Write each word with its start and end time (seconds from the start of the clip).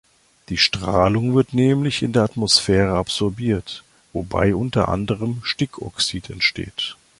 Die 0.49 0.57
Strahlung 0.57 1.35
wird 1.35 1.53
nämlich 1.53 2.01
in 2.01 2.11
der 2.11 2.23
Atmosphäre 2.23 2.97
absorbiert, 2.97 3.83
wobei 4.13 4.55
unter 4.55 4.89
anderem 4.89 5.41
Stickoxid 5.43 6.31
entsteht. 6.31 6.97